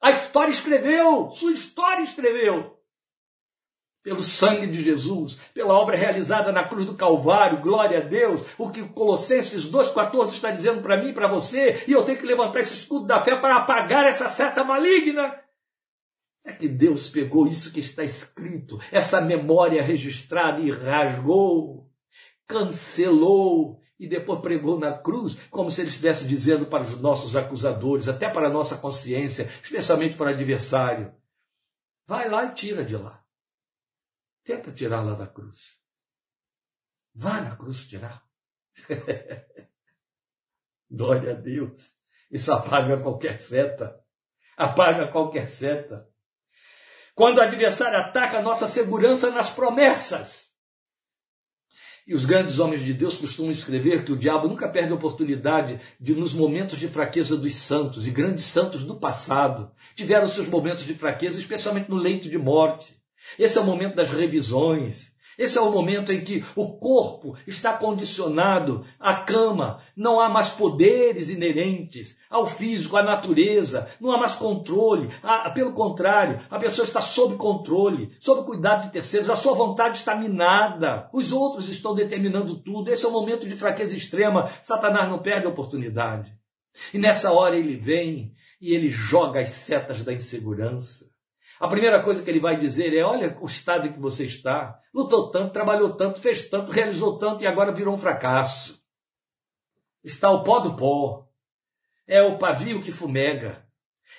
[0.00, 2.75] A história escreveu, sua história escreveu
[4.06, 8.70] pelo sangue de Jesus, pela obra realizada na cruz do Calvário, glória a Deus, o
[8.70, 12.60] que Colossenses 2,14 está dizendo para mim e para você, e eu tenho que levantar
[12.60, 15.34] esse escudo da fé para apagar essa seta maligna.
[16.44, 21.90] É que Deus pegou isso que está escrito, essa memória registrada e rasgou,
[22.46, 28.06] cancelou e depois pregou na cruz, como se ele estivesse dizendo para os nossos acusadores,
[28.06, 31.12] até para a nossa consciência, especialmente para o adversário:
[32.06, 33.25] vai lá e tira de lá.
[34.46, 35.76] Tenta tirar lá da cruz.
[37.12, 38.22] Vá na cruz tirar.
[40.88, 41.92] Glória a Deus.
[42.30, 44.00] Isso apaga qualquer seta.
[44.56, 46.08] Apaga qualquer seta.
[47.12, 50.46] Quando o adversário ataca a nossa segurança nas promessas.
[52.06, 55.80] E os grandes homens de Deus costumam escrever que o diabo nunca perde a oportunidade
[55.98, 60.84] de, nos momentos de fraqueza dos santos, e grandes santos do passado, tiveram seus momentos
[60.84, 62.96] de fraqueza, especialmente no leito de morte.
[63.38, 65.14] Esse é o momento das revisões.
[65.38, 70.48] Esse é o momento em que o corpo está condicionado à cama, não há mais
[70.48, 75.10] poderes inerentes ao físico, à natureza, não há mais controle.
[75.52, 80.16] pelo contrário, a pessoa está sob controle, sob cuidado de terceiros, a sua vontade está
[80.16, 82.90] minada, os outros estão determinando tudo.
[82.90, 84.48] Esse é o momento de fraqueza extrema.
[84.62, 86.32] Satanás não perde a oportunidade.
[86.94, 91.14] E nessa hora ele vem e ele joga as setas da insegurança
[91.58, 94.78] a primeira coisa que ele vai dizer é: olha o estado em que você está.
[94.92, 98.82] Lutou tanto, trabalhou tanto, fez tanto, realizou tanto e agora virou um fracasso.
[100.04, 101.28] Está o pó do pó.
[102.06, 103.66] É o pavio que fumega.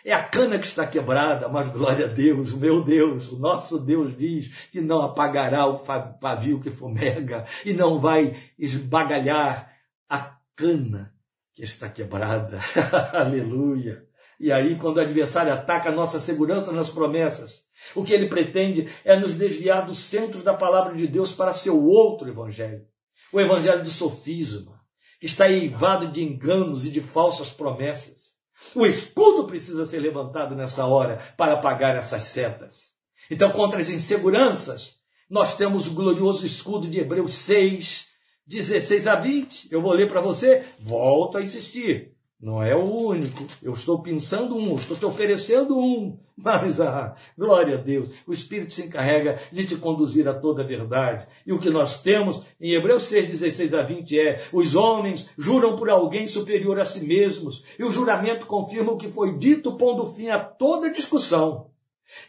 [0.03, 3.79] É a cana que está quebrada, mas glória a Deus, o meu Deus, o nosso
[3.79, 5.79] Deus diz que não apagará o
[6.19, 9.73] pavio que fumega e não vai esbagalhar
[10.09, 11.13] a cana
[11.53, 12.59] que está quebrada.
[13.13, 14.06] Aleluia.
[14.39, 17.63] E aí, quando o adversário ataca a nossa segurança nas promessas,
[17.95, 21.83] o que ele pretende é nos desviar do centro da palavra de Deus para seu
[21.83, 22.85] outro evangelho.
[23.31, 24.79] O evangelho do sofisma,
[25.19, 28.27] que está eivado de enganos e de falsas promessas.
[28.75, 32.95] O escudo precisa ser levantado nessa hora para apagar essas setas.
[33.29, 38.07] Então, contra as inseguranças, nós temos o glorioso escudo de Hebreus 6,
[38.45, 39.67] 16 a 20.
[39.71, 42.16] Eu vou ler para você, volto a insistir.
[42.39, 43.47] Não é o único.
[43.63, 46.19] Eu estou pensando um, estou te oferecendo um.
[46.37, 50.65] Mas, ah, glória a Deus, o Espírito se encarrega de te conduzir a toda a
[50.65, 51.27] verdade.
[51.47, 55.75] E o que nós temos em Hebreus 6, 16 a 20 é: os homens juram
[55.75, 60.05] por alguém superior a si mesmos, e o juramento confirma o que foi dito, pondo
[60.05, 61.71] fim a toda discussão.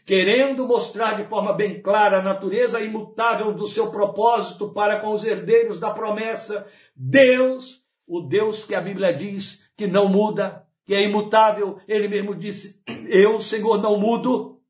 [0.07, 5.25] Querendo mostrar de forma bem clara a natureza imutável do seu propósito para com os
[5.25, 6.67] herdeiros da promessa,
[6.97, 12.35] Deus, o Deus que a Bíblia diz que não muda, que é imutável, ele mesmo
[12.35, 14.61] disse: Eu, Senhor, não mudo.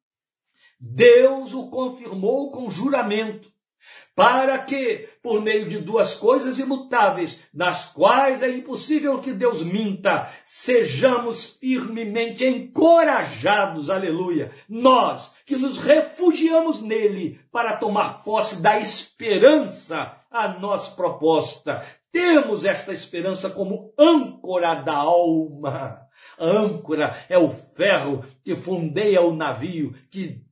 [0.79, 3.51] Deus o confirmou com juramento,
[4.15, 10.31] para que, por meio de duas coisas imutáveis, nas quais é impossível que Deus minta,
[10.45, 20.49] sejamos firmemente encorajados, aleluia, nós que nos refugiamos nele para tomar posse da esperança a
[20.59, 21.85] nós proposta.
[22.13, 26.01] Temos esta esperança como âncora da alma.
[26.39, 30.43] A âncora é o ferro que fundeia o navio, que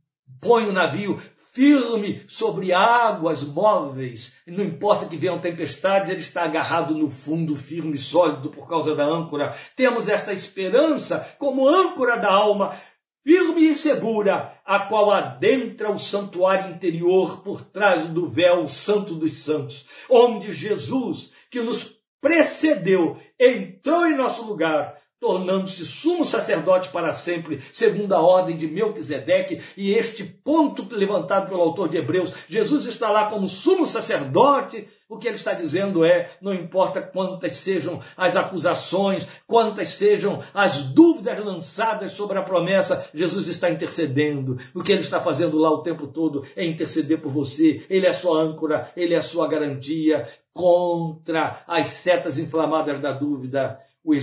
[0.40, 1.20] põe o navio
[1.56, 4.36] firme sobre águas móveis.
[4.46, 8.94] Não importa que venham tempestades, ele está agarrado no fundo, firme e sólido por causa
[8.94, 9.54] da âncora.
[9.74, 12.78] Temos esta esperança como âncora da alma,
[13.26, 19.42] firme e segura, a qual adentra o santuário interior por trás do véu santo dos
[19.42, 27.60] santos, onde Jesus, que nos precedeu, entrou em nosso lugar tornando-se sumo sacerdote para sempre,
[27.72, 33.10] segundo a ordem de Melquisedeque, e este ponto levantado pelo autor de Hebreus, Jesus está
[33.10, 38.36] lá como sumo sacerdote, o que ele está dizendo é, não importa quantas sejam as
[38.36, 44.56] acusações, quantas sejam as dúvidas lançadas sobre a promessa, Jesus está intercedendo.
[44.74, 47.84] O que ele está fazendo lá o tempo todo é interceder por você.
[47.90, 53.10] Ele é a sua âncora, ele é a sua garantia contra as setas inflamadas da
[53.12, 53.78] dúvida.
[54.04, 54.14] O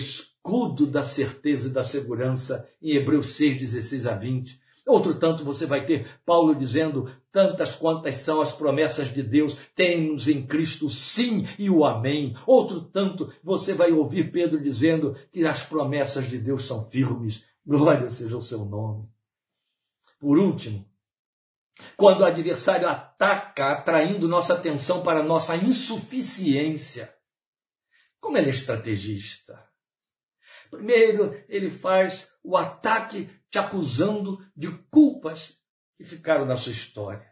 [0.43, 4.61] escudo da certeza e da segurança, em Hebreus 6, 16 a 20.
[4.85, 10.27] Outro tanto você vai ter Paulo dizendo: tantas quantas são as promessas de Deus, temos
[10.27, 12.35] em Cristo sim e o amém.
[12.45, 17.45] Outro tanto você vai ouvir Pedro dizendo que as promessas de Deus são firmes.
[17.65, 19.07] Glória seja o seu nome.
[20.19, 20.85] Por último,
[21.95, 27.13] quando o adversário ataca, atraindo nossa atenção para nossa insuficiência,
[28.19, 29.72] como ele é estrategista?
[30.73, 35.55] Primeiro, ele faz o ataque te acusando de culpas
[35.95, 37.31] que ficaram na sua história.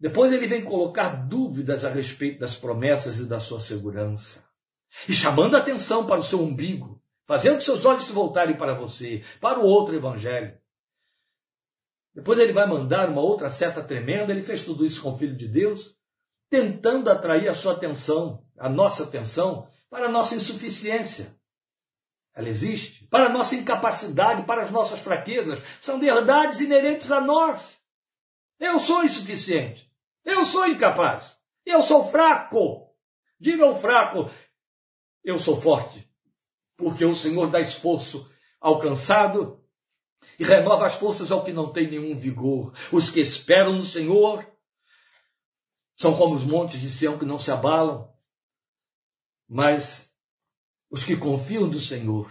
[0.00, 4.42] Depois ele vem colocar dúvidas a respeito das promessas e da sua segurança.
[5.06, 9.22] E chamando a atenção para o seu umbigo, fazendo seus olhos se voltarem para você,
[9.42, 10.58] para o outro evangelho.
[12.14, 15.36] Depois ele vai mandar uma outra seta tremenda, ele fez tudo isso com o Filho
[15.36, 15.98] de Deus,
[16.48, 21.37] tentando atrair a sua atenção, a nossa atenção, para a nossa insuficiência.
[22.38, 23.04] Ela existe.
[23.08, 25.58] Para a nossa incapacidade, para as nossas fraquezas.
[25.80, 27.76] São verdades inerentes a nós.
[28.60, 29.92] Eu sou insuficiente.
[30.24, 31.36] Eu sou incapaz.
[31.66, 32.94] Eu sou fraco.
[33.40, 34.30] Diga ao fraco:
[35.24, 36.08] eu sou forte.
[36.76, 39.60] Porque o Senhor dá esforço ao cansado
[40.38, 42.72] e renova as forças ao que não tem nenhum vigor.
[42.92, 44.46] Os que esperam no Senhor
[45.96, 48.14] são como os montes de Sião que não se abalam,
[49.48, 50.07] mas
[50.90, 52.30] os que confiam no Senhor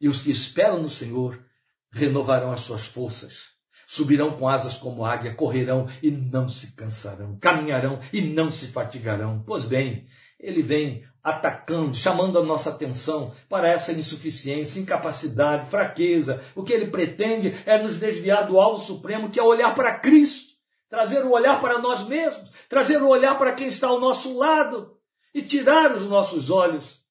[0.00, 1.42] e os que esperam no Senhor
[1.90, 3.48] renovarão as suas forças.
[3.86, 9.42] Subirão com asas como águia, correrão e não se cansarão, caminharão e não se fatigarão.
[9.46, 10.06] Pois bem,
[10.38, 16.42] ele vem atacando, chamando a nossa atenção para essa insuficiência, incapacidade, fraqueza.
[16.54, 20.52] O que ele pretende é nos desviar do alvo supremo, que é olhar para Cristo,
[20.88, 24.96] trazer o olhar para nós mesmos, trazer o olhar para quem está ao nosso lado
[25.34, 27.02] e tirar os nossos olhos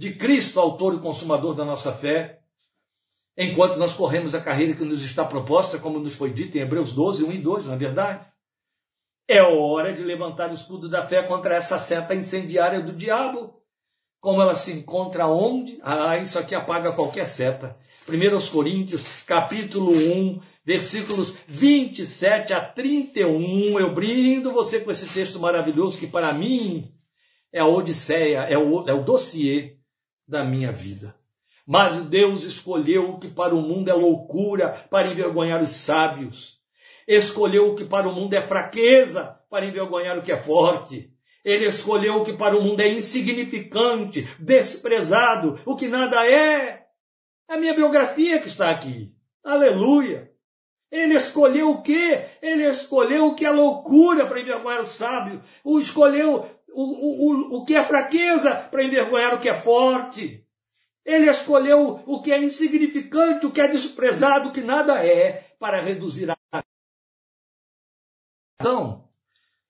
[0.00, 2.40] de Cristo, autor e consumador da nossa fé,
[3.36, 6.94] enquanto nós corremos a carreira que nos está proposta, como nos foi dito em Hebreus
[6.94, 8.26] 12, 1 e 2, não é verdade?
[9.28, 13.60] É hora de levantar o escudo da fé contra essa seta incendiária do diabo.
[14.20, 15.78] Como ela se encontra onde?
[15.82, 17.76] Ah, isso aqui apaga qualquer seta.
[18.08, 23.78] 1 Coríntios, capítulo 1, versículos 27 a 31.
[23.78, 26.90] Eu brindo você com esse texto maravilhoso que para mim
[27.52, 29.78] é a Odisseia, é o, é o dossiê
[30.30, 31.14] da minha vida.
[31.66, 36.58] Mas Deus escolheu o que para o mundo é loucura para envergonhar os sábios.
[37.06, 41.12] Escolheu o que para o mundo é fraqueza para envergonhar o que é forte.
[41.44, 46.86] Ele escolheu o que para o mundo é insignificante, desprezado, o que nada é.
[47.48, 49.12] É a minha biografia que está aqui.
[49.42, 50.30] Aleluia.
[50.90, 52.26] Ele escolheu o quê?
[52.42, 55.40] Ele escolheu o que é loucura para envergonhar o sábio.
[55.64, 60.46] O escolheu o, o, o, que é fraqueza para envergonhar o que é forte.
[61.04, 65.80] Ele escolheu o que é insignificante, o que é desprezado, o que nada é, para
[65.80, 66.36] reduzir a.
[68.60, 69.08] Então,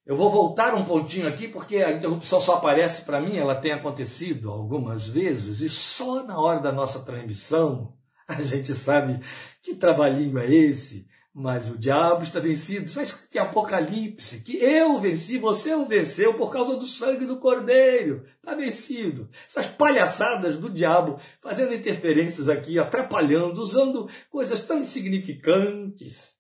[0.04, 3.72] eu vou voltar um pontinho aqui, porque a interrupção só aparece para mim, ela tem
[3.72, 7.96] acontecido algumas vezes, e só na hora da nossa transmissão
[8.26, 9.24] a gente sabe
[9.62, 11.06] que trabalhinho é esse,
[11.40, 12.90] mas o diabo está vencido.
[12.94, 18.26] Mas que apocalipse, que eu venci, você o venceu por causa do sangue do cordeiro.
[18.36, 19.30] Está vencido.
[19.48, 26.30] Essas palhaçadas do diabo fazendo interferências aqui, atrapalhando, usando coisas tão insignificantes.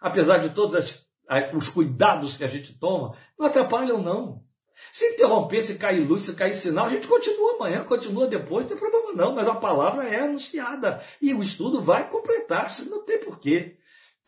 [0.00, 1.06] Apesar de todos
[1.52, 4.42] os cuidados que a gente toma, não atrapalham, não.
[4.92, 8.68] Se interromper, se cair luz, se cair sinal, a gente continua amanhã, continua depois, não
[8.68, 13.18] tem problema não, mas a palavra é anunciada e o estudo vai completar-se, não tem
[13.18, 13.76] porquê.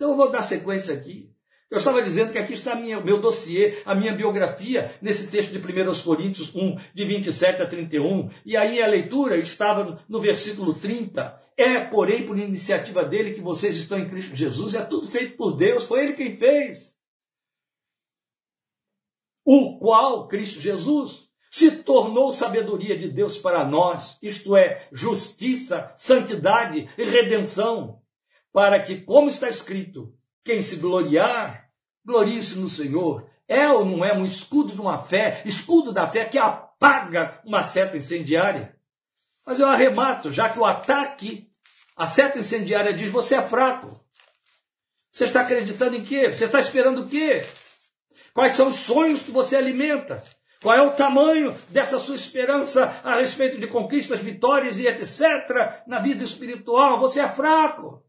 [0.00, 1.30] Então eu vou dar sequência aqui.
[1.70, 5.58] Eu estava dizendo que aqui está o meu dossiê, a minha biografia, nesse texto de
[5.58, 8.30] 1 Coríntios 1, de 27 a 31.
[8.46, 11.38] E aí a leitura estava no versículo 30.
[11.54, 14.74] É, porém, por iniciativa dele que vocês estão em Cristo Jesus.
[14.74, 16.96] É tudo feito por Deus, foi ele quem fez.
[19.44, 26.88] O qual, Cristo Jesus, se tornou sabedoria de Deus para nós, isto é, justiça, santidade
[26.96, 27.99] e redenção
[28.52, 31.70] para que, como está escrito, quem se gloriar,
[32.04, 33.28] glorie-se no Senhor.
[33.46, 37.62] É ou não é um escudo de uma fé, escudo da fé que apaga uma
[37.62, 38.76] seta incendiária?
[39.44, 41.50] Mas eu arremato, já que o ataque,
[41.96, 44.00] a seta incendiária diz: você é fraco.
[45.12, 46.32] Você está acreditando em quê?
[46.32, 47.44] Você está esperando o quê?
[48.32, 50.22] Quais são os sonhos que você alimenta?
[50.62, 55.82] Qual é o tamanho dessa sua esperança a respeito de conquistas, vitórias e etc.
[55.86, 57.00] na vida espiritual?
[57.00, 58.04] Você é fraco.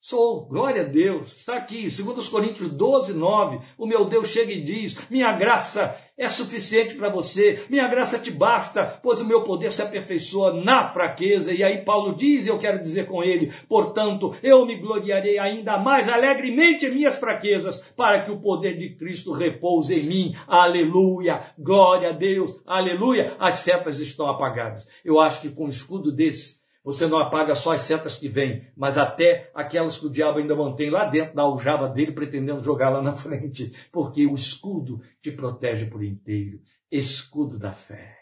[0.00, 1.36] Sou, glória a Deus.
[1.36, 3.60] Está aqui, 2 Coríntios 12, 9.
[3.76, 8.28] O meu Deus chega e diz: Minha graça é suficiente para você, minha graça te
[8.28, 11.54] basta, pois o meu poder se aperfeiçoa na fraqueza.
[11.54, 16.08] E aí Paulo diz, eu quero dizer com ele, portanto, eu me gloriarei ainda mais
[16.08, 20.34] alegremente em minhas fraquezas, para que o poder de Cristo repouse em mim.
[20.48, 23.36] Aleluia, glória a Deus, aleluia.
[23.38, 24.88] As setas estão apagadas.
[25.04, 26.57] Eu acho que com um escudo desse,
[26.88, 30.56] você não apaga só as setas que vêm, mas até aquelas que o diabo ainda
[30.56, 33.74] mantém lá dentro da aljava dele, pretendendo jogar lá na frente.
[33.92, 36.62] Porque o escudo te protege por inteiro.
[36.90, 38.16] Escudo da fé.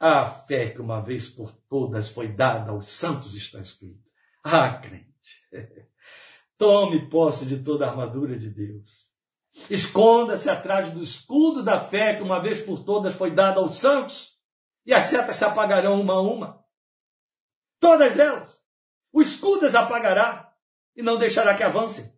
[0.00, 4.08] A fé que uma vez por todas foi dada aos santos está escrito.
[4.42, 5.04] Ah, crente,
[6.56, 9.06] tome posse de toda a armadura de Deus.
[9.68, 14.38] Esconda-se atrás do escudo da fé que uma vez por todas foi dada aos santos,
[14.86, 16.67] e as setas se apagarão uma a uma.
[17.80, 18.60] Todas elas.
[19.12, 20.52] O escudo as apagará
[20.96, 22.12] e não deixará que avancem.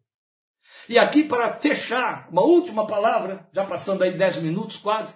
[0.88, 5.14] E aqui, para fechar, uma última palavra, já passando aí dez minutos quase.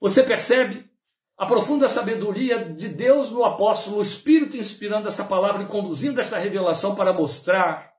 [0.00, 0.88] Você percebe
[1.36, 6.38] a profunda sabedoria de Deus no apóstolo, o Espírito inspirando essa palavra e conduzindo esta
[6.38, 7.97] revelação para mostrar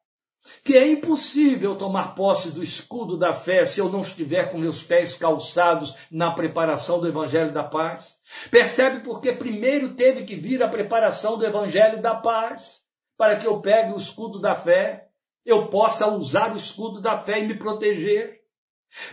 [0.63, 4.83] que é impossível tomar posse do escudo da fé se eu não estiver com meus
[4.83, 8.17] pés calçados na preparação do Evangelho da Paz.
[8.49, 12.81] Percebe porque primeiro teve que vir a preparação do Evangelho da Paz,
[13.17, 15.07] para que eu pegue o escudo da fé,
[15.45, 18.39] eu possa usar o escudo da fé e me proteger.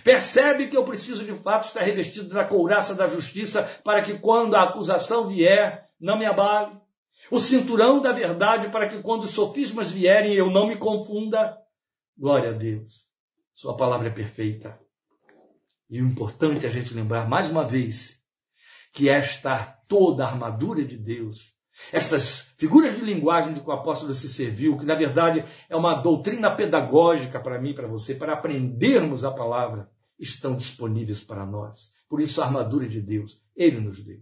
[0.02, 4.54] Percebe que eu preciso de fato estar revestido da couraça da justiça para que quando
[4.54, 6.80] a acusação vier, não me abale
[7.30, 11.56] o cinturão da verdade para que quando os sofismas vierem eu não me confunda.
[12.16, 13.06] Glória a Deus.
[13.54, 14.78] Sua palavra é perfeita.
[15.88, 18.20] E o importante é a gente lembrar mais uma vez
[18.92, 19.58] que esta
[19.88, 21.52] toda a armadura de Deus,
[21.92, 25.94] estas figuras de linguagem de que o apóstolo se serviu, que na verdade é uma
[25.94, 31.94] doutrina pedagógica para mim para você, para aprendermos a palavra, estão disponíveis para nós.
[32.08, 34.20] Por isso, a armadura de Deus, Ele nos deu.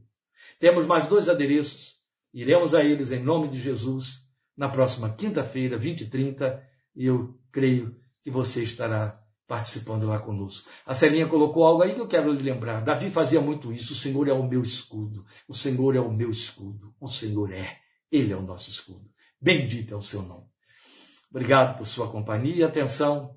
[0.59, 1.95] Temos mais dois adereços
[2.35, 4.25] Iremos a eles em nome de Jesus
[4.57, 6.63] na próxima quinta-feira, 20 e 30,
[6.97, 10.69] e eu creio que você estará participando lá conosco.
[10.85, 12.83] A Celinha colocou algo aí que eu quero lhe lembrar.
[12.83, 13.93] Davi fazia muito isso.
[13.93, 15.25] O Senhor é o meu escudo.
[15.47, 16.93] O Senhor é o meu escudo.
[16.99, 17.79] O Senhor é.
[18.11, 19.09] Ele é o nosso escudo.
[19.41, 20.47] Bendito é o seu nome.
[21.31, 23.37] Obrigado por sua companhia e atenção.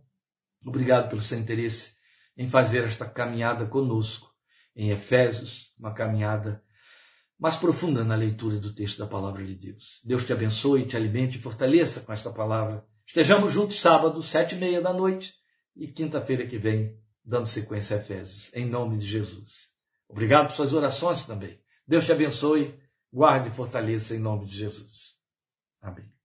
[0.66, 1.93] Obrigado pelo seu interesse
[2.36, 4.28] em fazer esta caminhada conosco
[4.76, 6.64] em Efésios, uma caminhada
[7.40, 10.02] mais profunda na leitura do texto da palavra de Deus.
[10.04, 12.86] Deus te abençoe, te alimente e fortaleça com esta palavra.
[13.06, 15.34] Estejamos juntos sábado, sete e meia da noite
[15.76, 19.68] e quinta-feira que vem, dando sequência a Efésios, em nome de Jesus.
[20.10, 21.60] Obrigado por suas orações também.
[21.88, 22.78] Deus te abençoe,
[23.14, 25.16] guarde e fortaleça em nome de Jesus.
[25.82, 26.16] Amém.